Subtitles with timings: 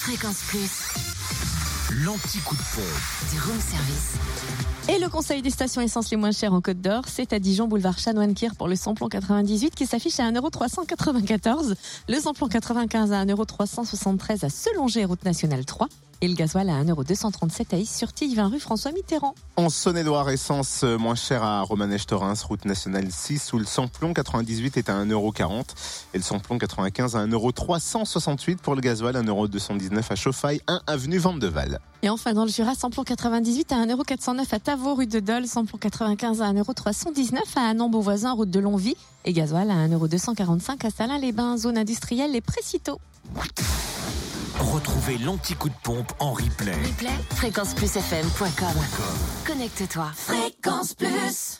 [0.00, 0.70] Fréquence Plus,
[2.06, 3.30] L'anti-coup de pompe.
[3.30, 4.14] du room service.
[4.88, 7.68] Et le conseil des stations essence les moins chères en Côte d'Or, c'est à Dijon,
[7.68, 11.74] boulevard Chanoine-Kir pour le samplon 98 qui s'affiche à 1,394€.
[12.08, 15.86] Le samplon 95 à 1,373€ à Selongé, route nationale 3.
[16.22, 19.34] Et le gasoil à 1,237€ à Is-sur-Tille, 20 rue François Mitterrand.
[19.56, 24.76] En Saône-et-Loire, essence euh, moins chère à Romanèche-Torins, route nationale 6, où le samplon 98
[24.76, 25.64] est à 1,40€
[26.12, 31.80] et le samplon 95 à 1,368€ pour le gasoil, 1,219€ à Chauffaille, 1 avenue Vandeval.
[32.02, 35.78] Et enfin, dans le Jura, samplon 98 à 1,409€ à Tavaux, rue de Dole, samplon
[35.78, 38.96] 95 à 1,319€ à Annan, Beauvoisin, route de Longvie.
[39.24, 43.00] Et gasoil à 1,245€ à Salins-les-Bains, zone industrielle, les Précitaux.
[45.10, 46.72] Retrouvez l'anti-coup de pompe en replay.
[46.72, 48.82] Replay, fréquenceplusfm.com.
[49.46, 50.10] Connecte-toi.
[50.14, 51.48] Fréquence Plus.